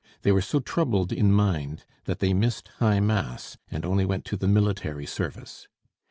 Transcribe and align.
They 0.23 0.31
were 0.31 0.41
so 0.41 0.59
troubled 0.59 1.11
in 1.13 1.31
mind 1.31 1.85
that 2.05 2.17
they 2.17 2.33
missed 2.33 2.69
high 2.79 2.99
Mass, 2.99 3.57
and 3.69 3.85
only 3.85 4.03
went 4.03 4.25
to 4.25 4.35
the 4.35 4.47
military 4.47 5.05
service. 5.05 5.67